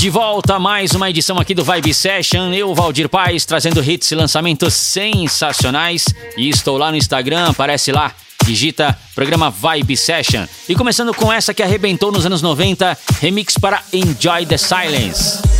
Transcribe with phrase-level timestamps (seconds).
[0.00, 2.54] De volta mais uma edição aqui do Vibe Session.
[2.54, 6.06] Eu, Valdir Paz, trazendo hits e lançamentos sensacionais.
[6.38, 8.10] E estou lá no Instagram, aparece lá,
[8.42, 10.46] digita programa Vibe Session.
[10.66, 15.59] E começando com essa que arrebentou nos anos 90, remix para Enjoy the Silence.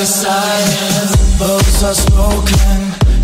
[0.00, 1.12] the silence.
[1.38, 2.78] Bones are spoken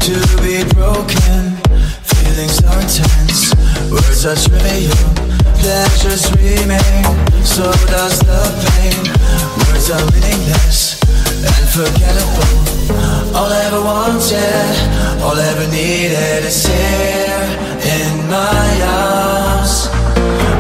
[0.05, 0.13] to
[0.45, 1.57] be broken.
[2.05, 3.57] Feelings are intense.
[3.89, 5.09] Words are trivial.
[5.57, 7.05] Pleasures remain.
[7.41, 9.09] So does the pain.
[9.65, 11.01] Words are meaningless
[11.49, 12.53] and forgettable
[13.33, 14.73] All I ever wanted,
[15.25, 17.41] all I ever needed is here
[17.97, 19.89] in my arms.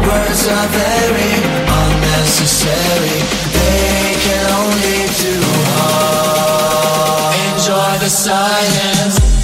[0.00, 1.32] Words are very
[1.84, 3.20] unnecessary,
[7.66, 9.35] Enjoy the silence.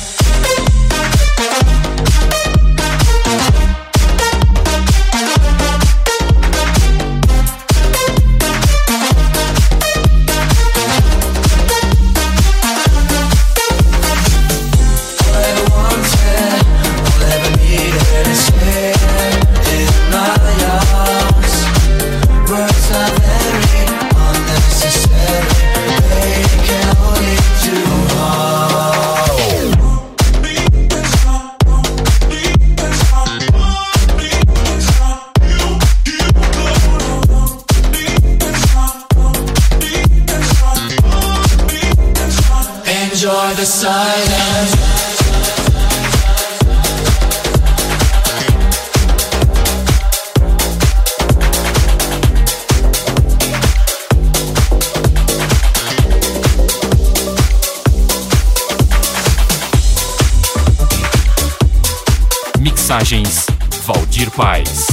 [63.85, 64.92] Valdir Paz.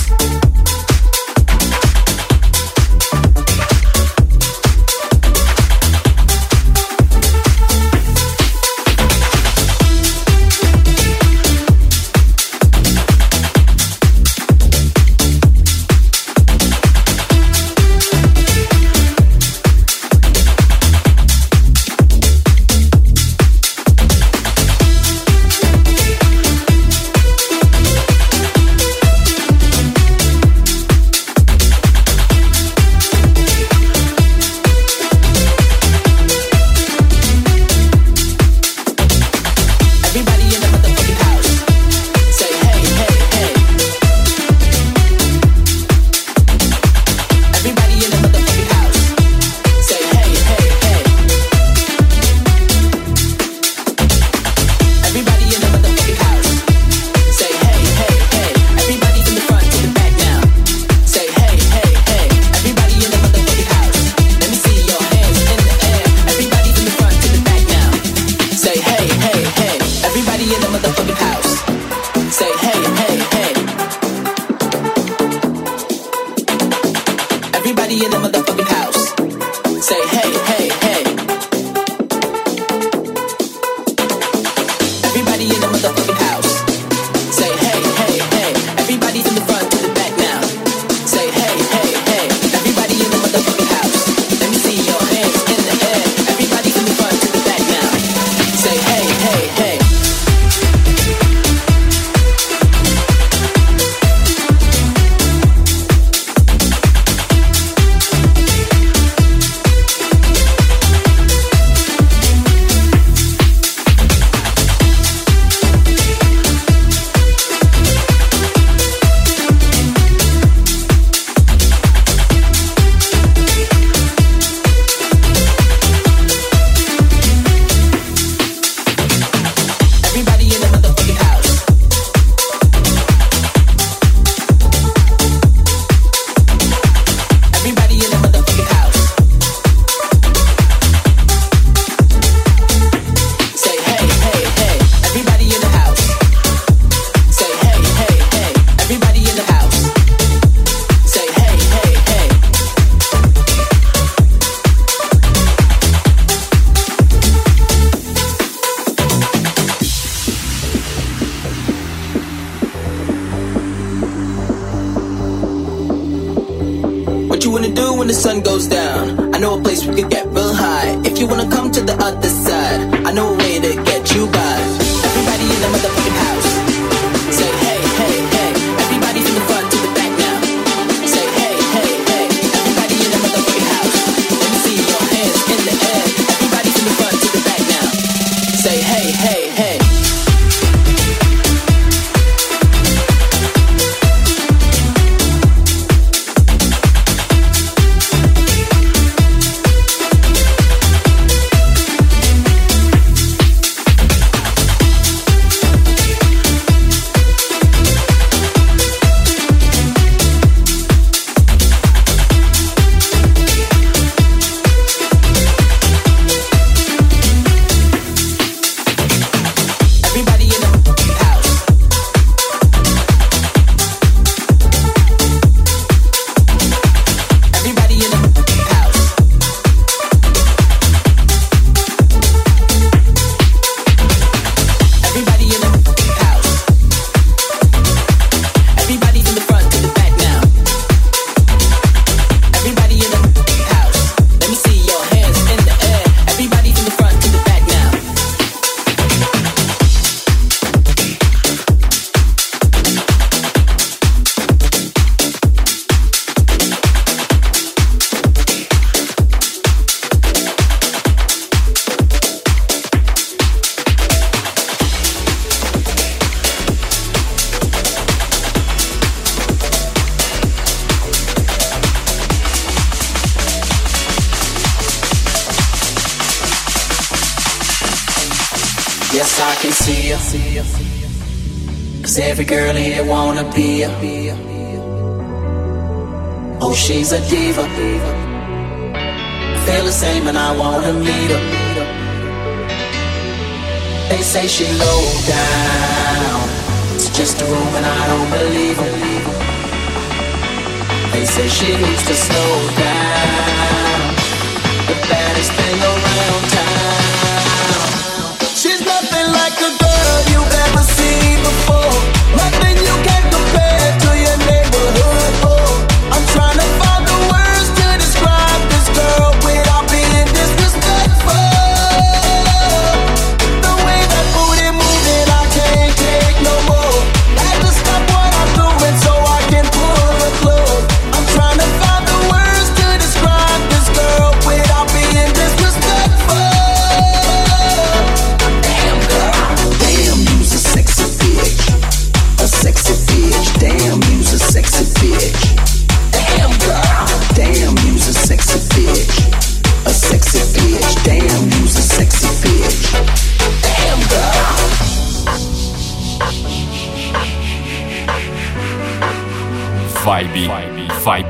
[286.61, 287.58] Oh, she's a diva.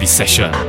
[0.09, 0.68] Session.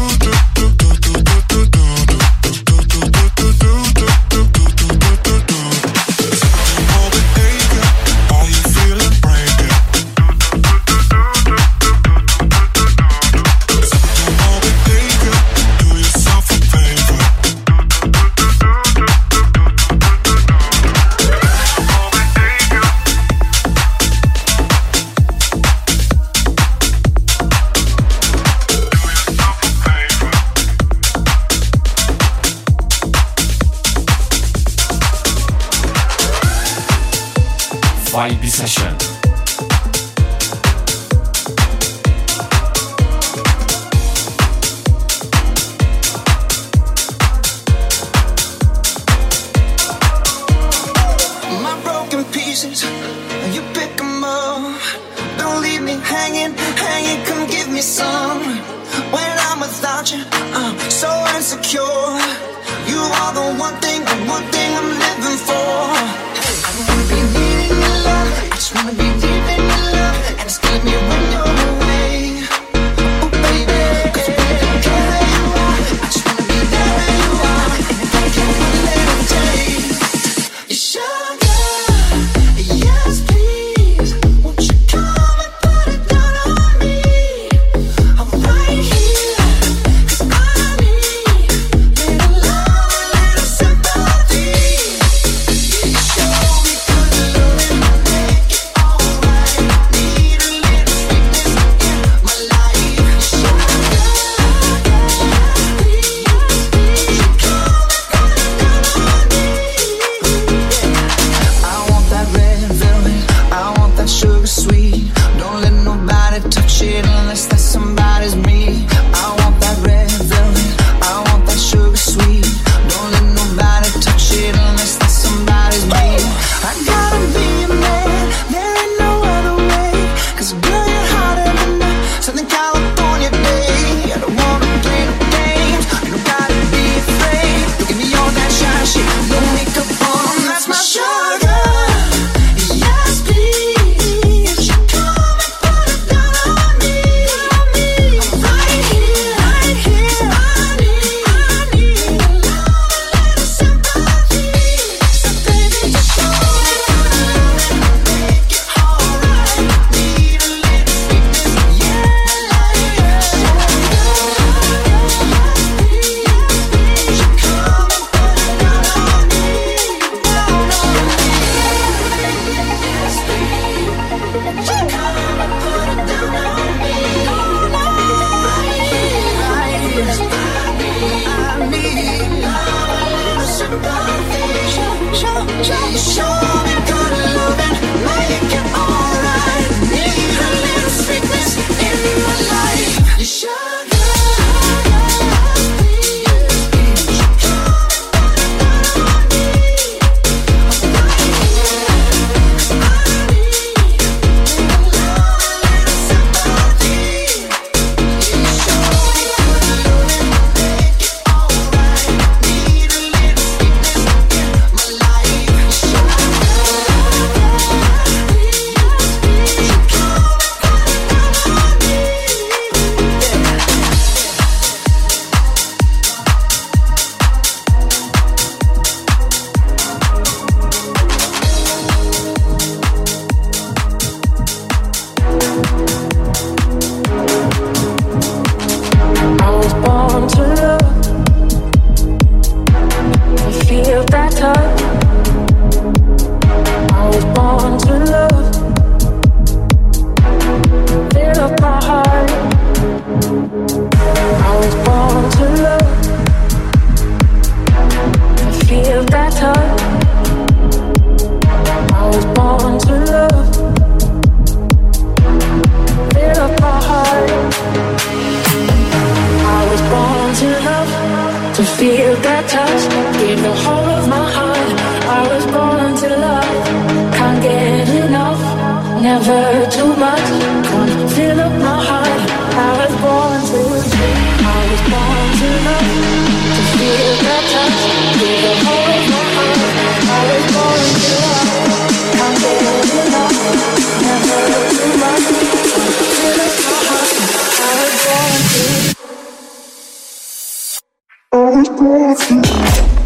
[301.51, 303.00] always brought you.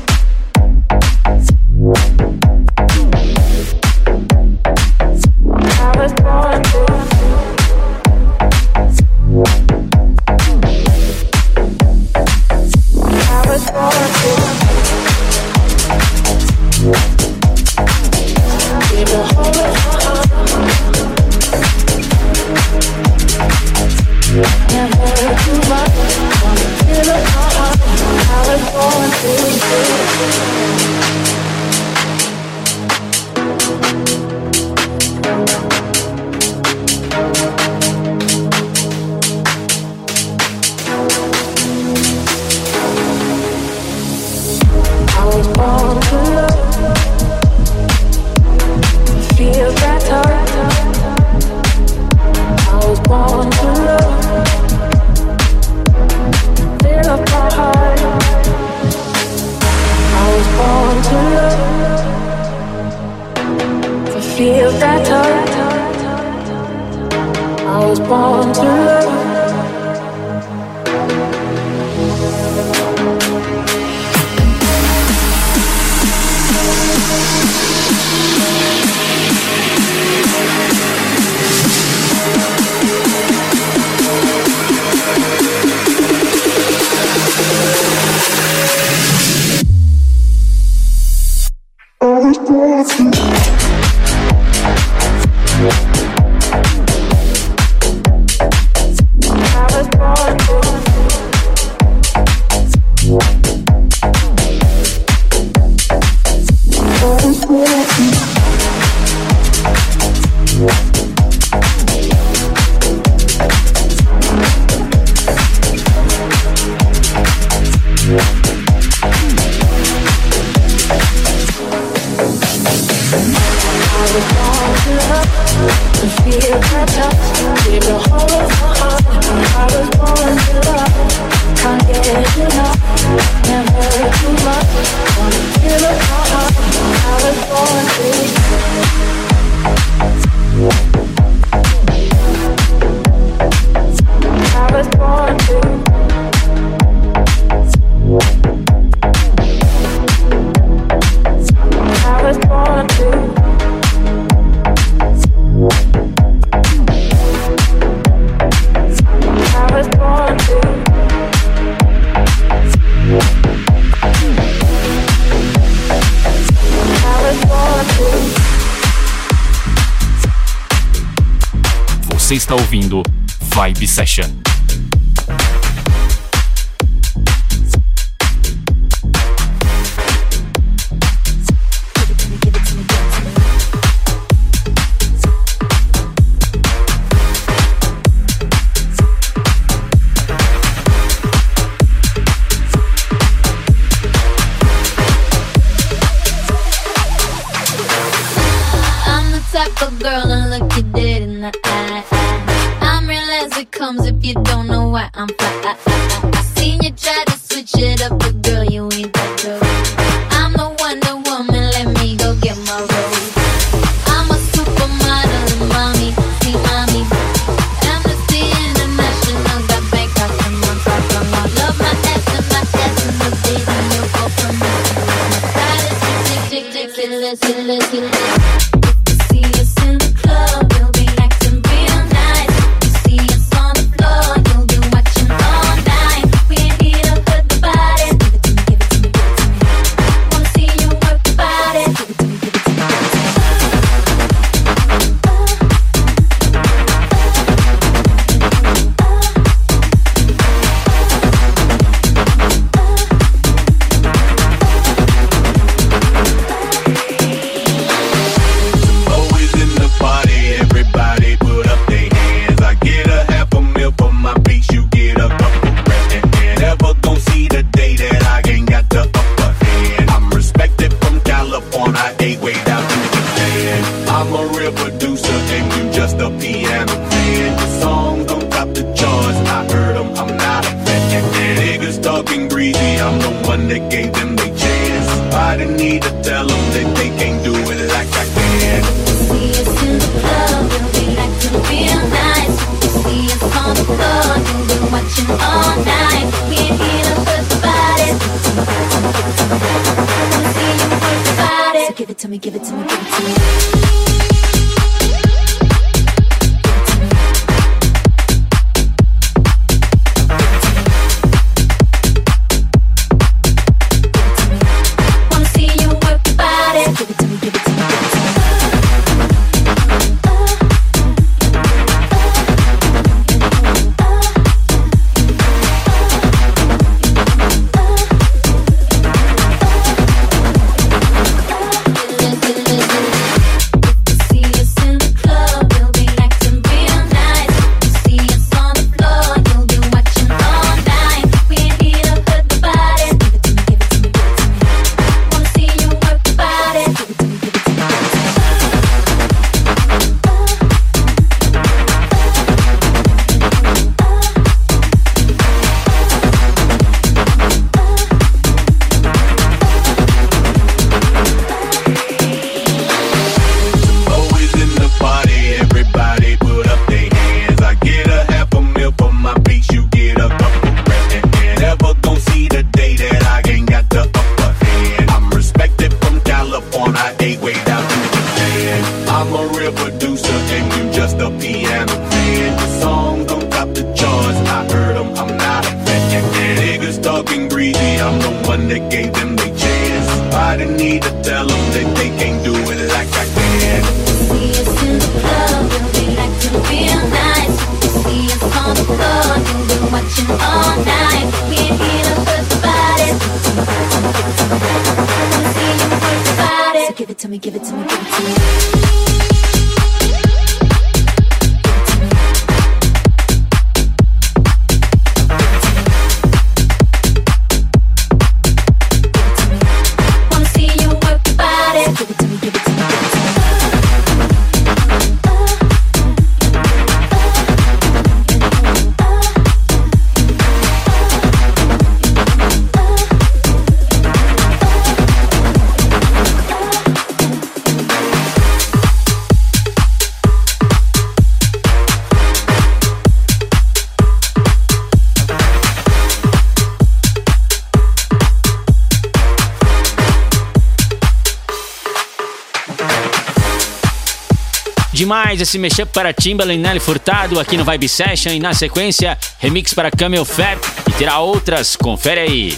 [455.05, 458.31] Demais esse mashup para Timbaland Nelly Furtado aqui no Vibe Session.
[458.31, 460.57] E na sequência remix para Camel Fat
[460.89, 462.57] e terá outras, confere aí.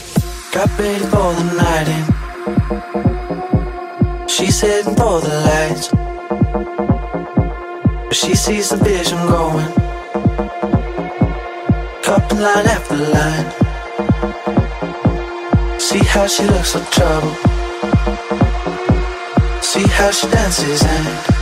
[19.69, 21.36] See how she dances and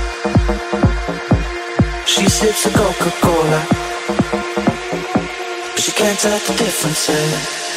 [2.16, 3.68] she sips a Coca-Cola.
[5.74, 7.75] But she can't tell the difference.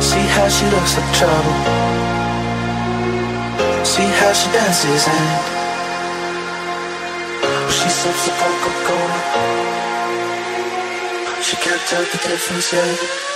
[0.00, 1.56] See how she looks like trouble.
[3.84, 5.26] See how she dances and
[7.70, 9.18] she sips a Coca-Cola.
[11.42, 13.29] She can't tell the difference yet.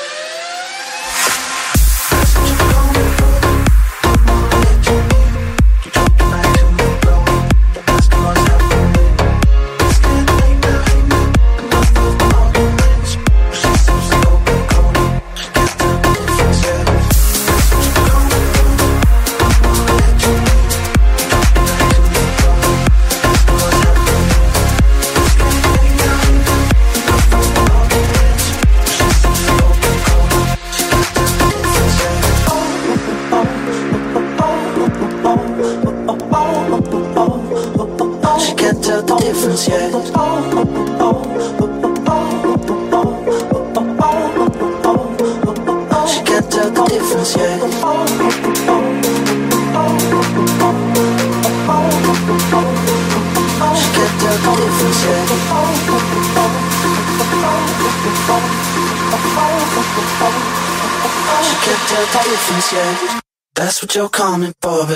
[63.95, 64.87] What you're coming for,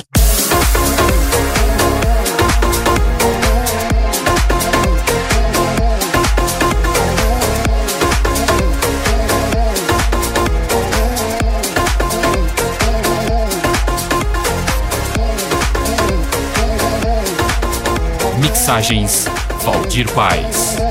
[18.41, 19.29] Mixagens
[19.63, 20.88] Valdir Paz.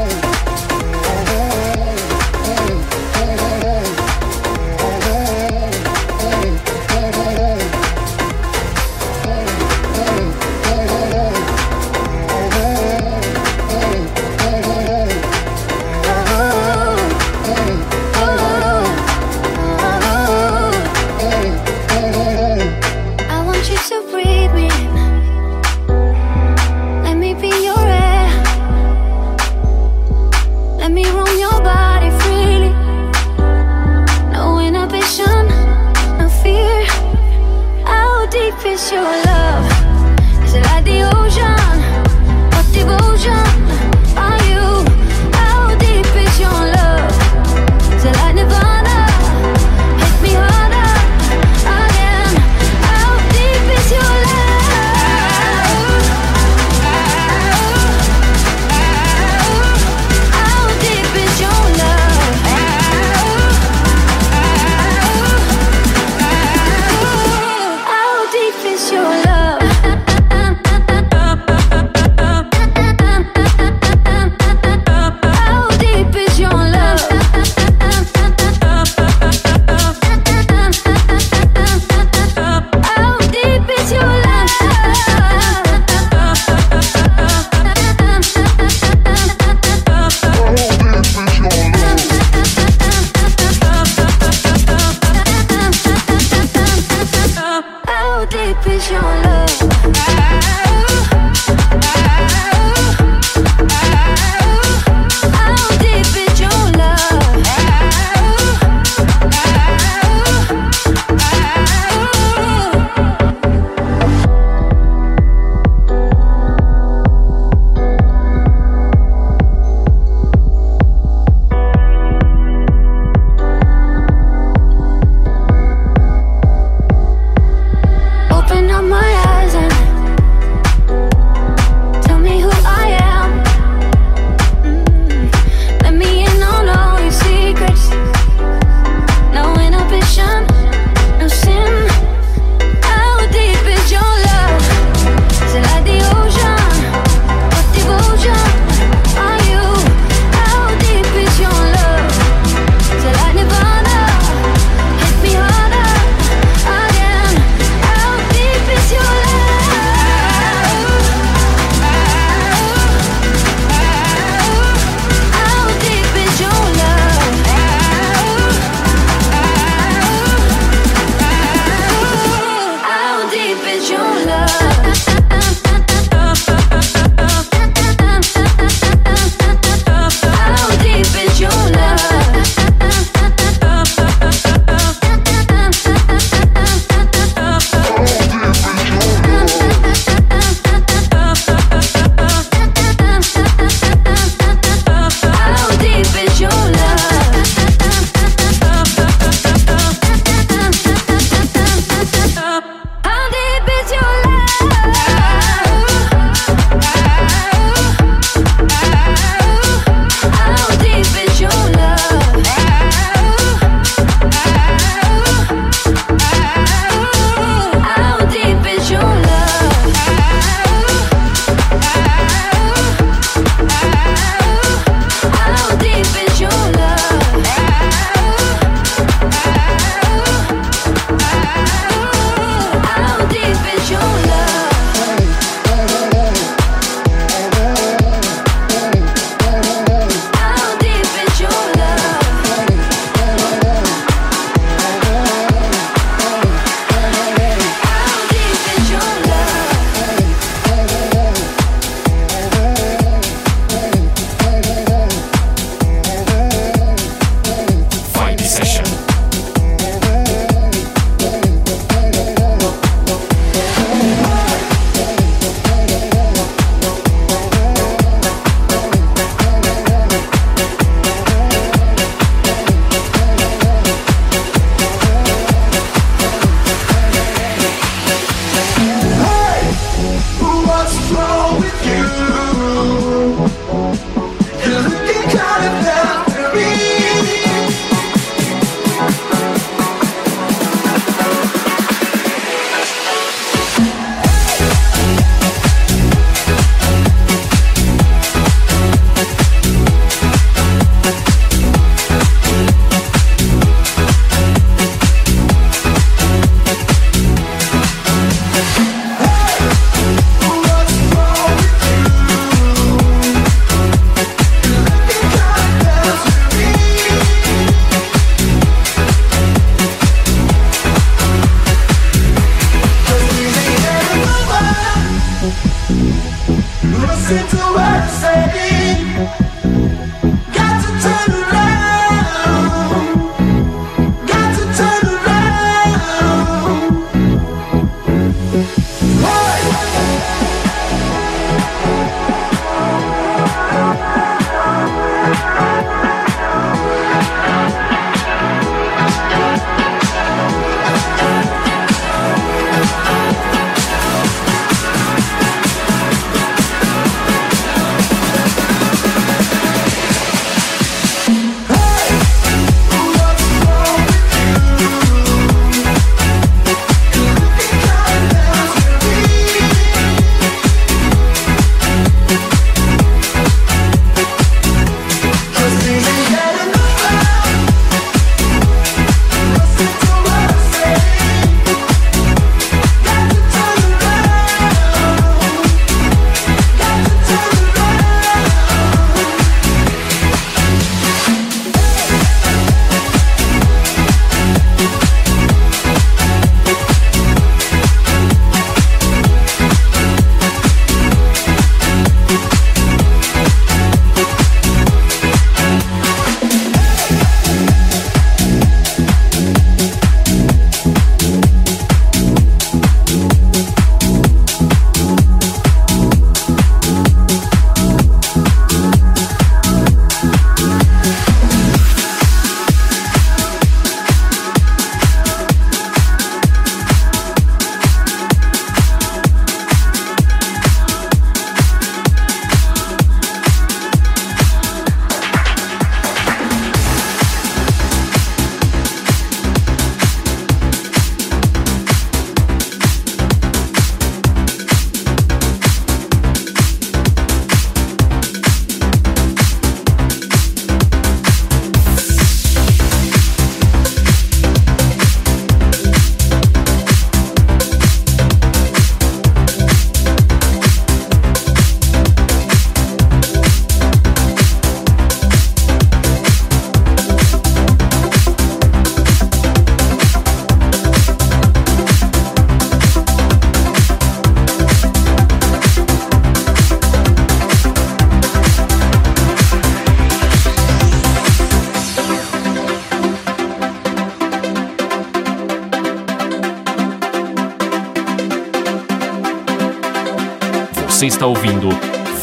[491.28, 491.69] Ouvindo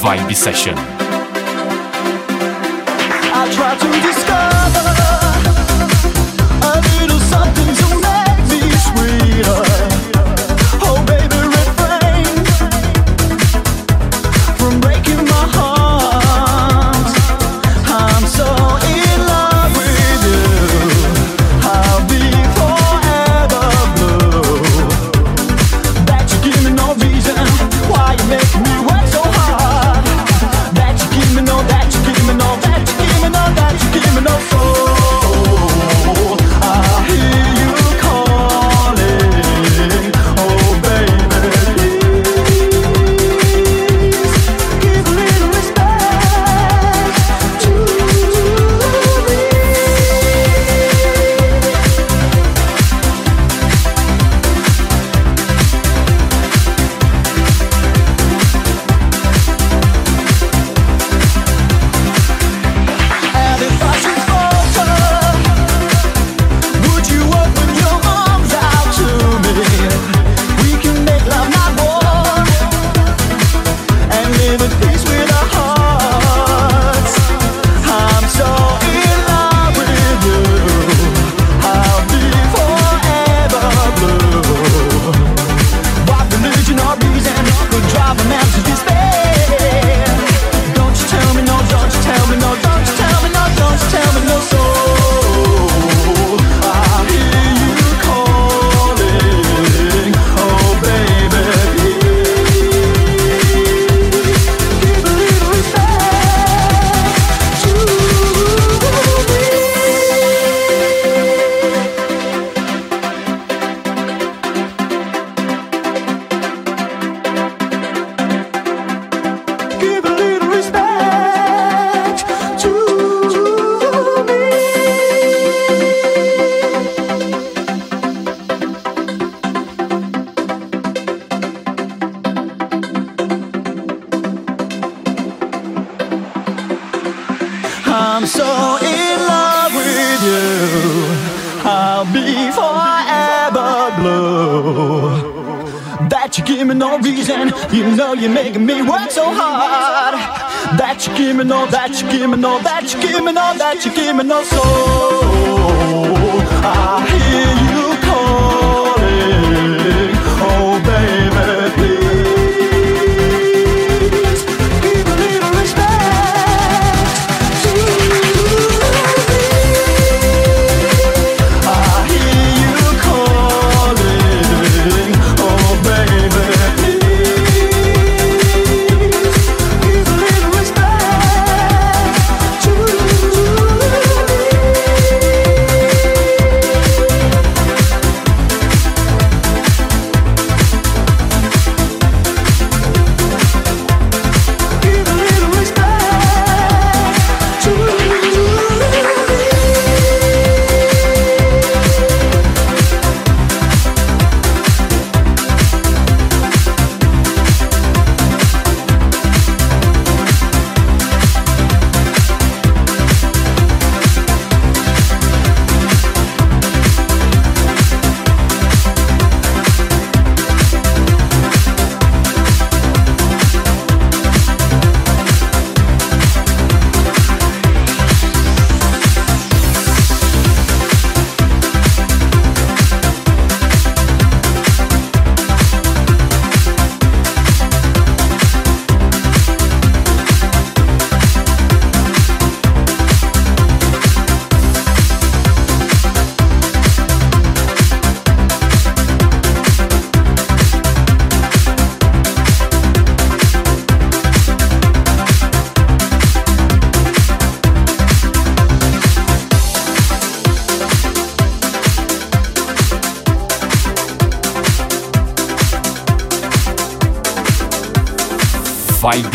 [0.00, 1.03] Vibe Session.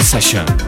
[0.10, 0.59] Session.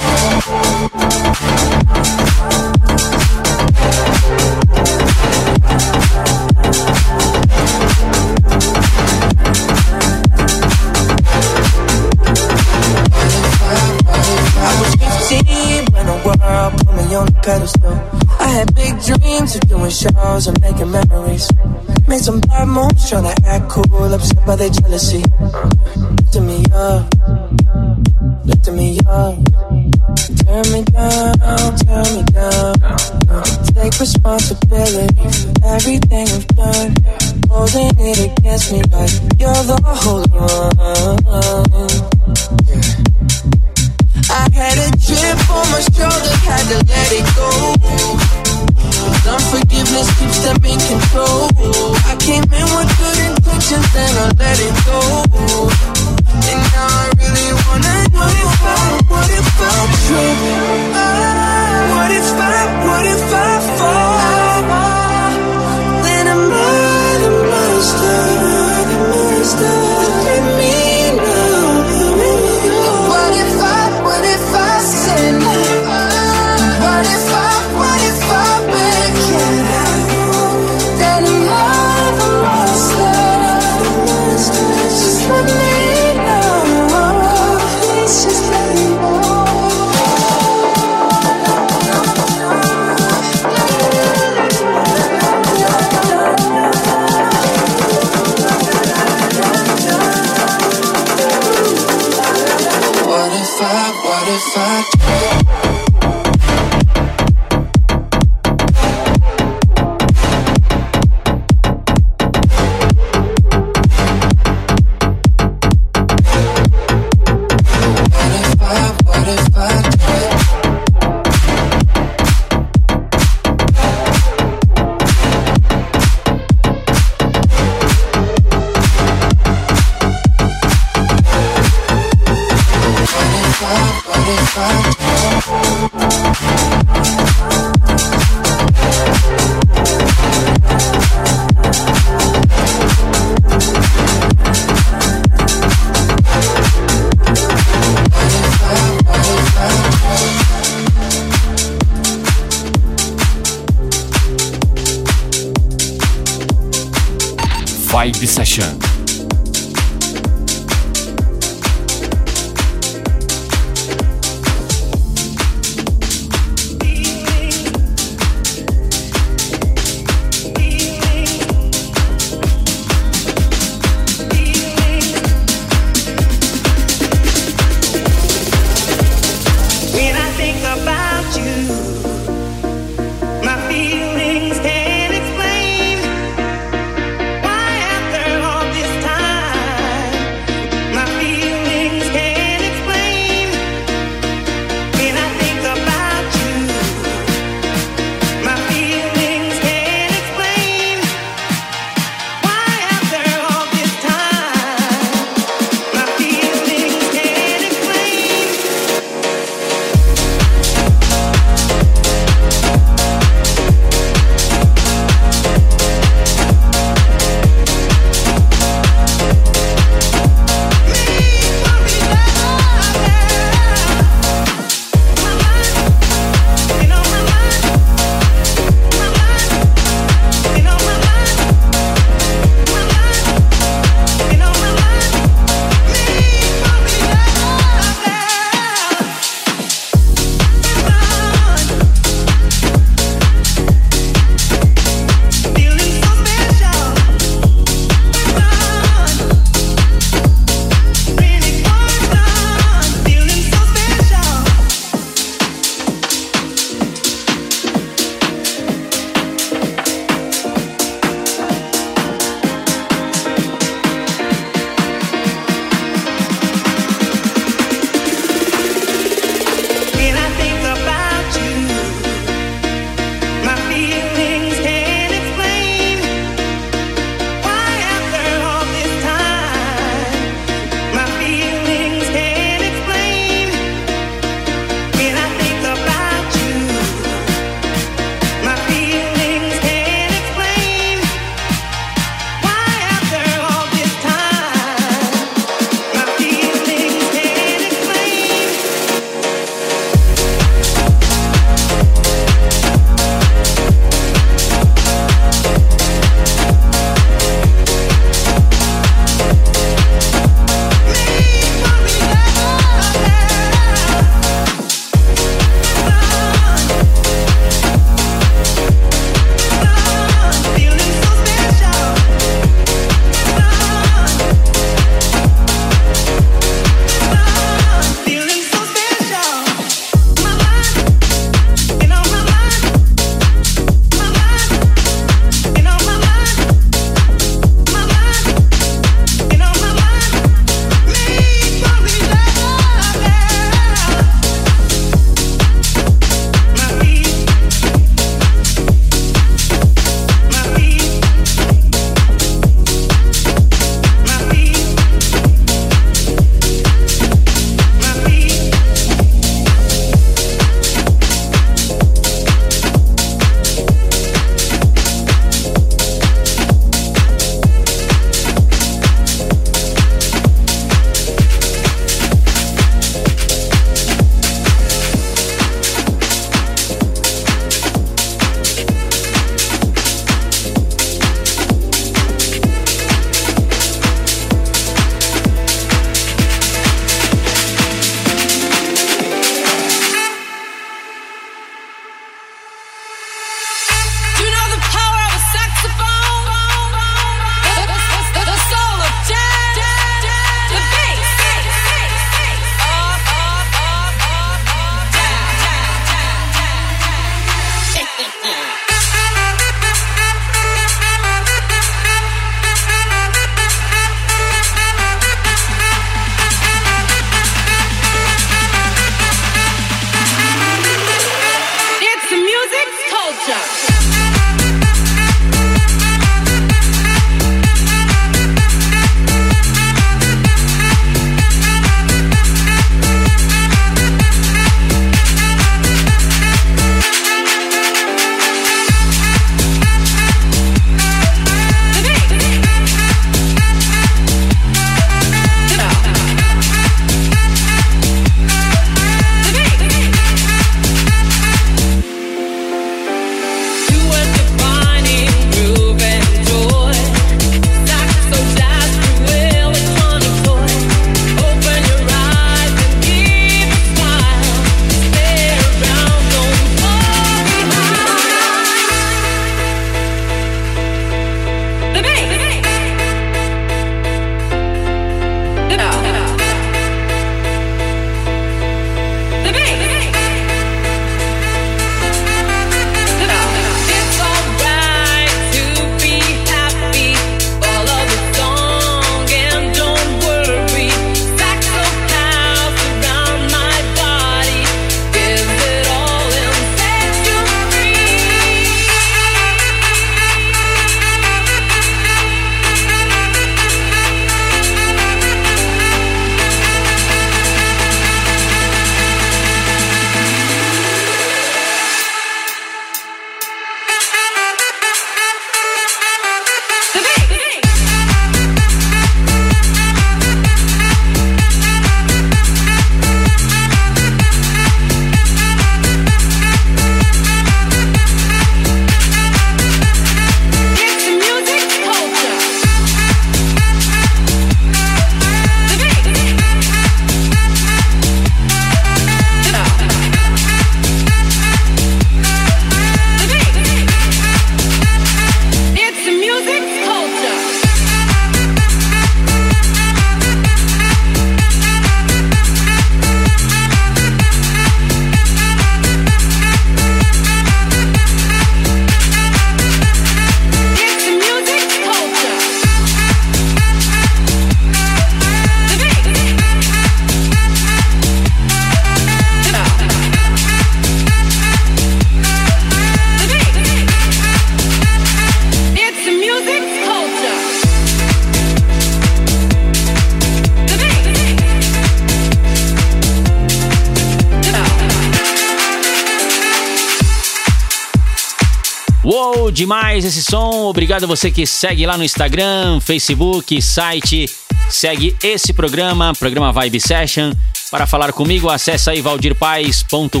[589.76, 590.46] Demais esse som.
[590.46, 594.08] Obrigado a você que segue lá no Instagram, Facebook, site.
[594.48, 597.12] Segue esse programa, programa Vibe Session.
[597.50, 600.00] Para falar comigo, acesse aí valdirpaes.com.br.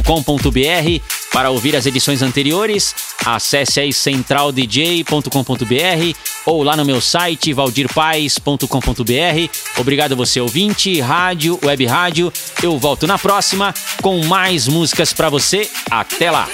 [1.32, 9.50] Para ouvir as edições anteriores, acesse aí centraldj.com.br ou lá no meu site valdirpaes.com.br.
[9.78, 12.32] Obrigado você ouvinte, rádio, web rádio.
[12.62, 15.68] Eu volto na próxima com mais músicas para você.
[15.90, 16.48] Até lá.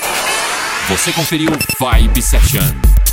[0.89, 2.92] Você conferiu Vibe Session.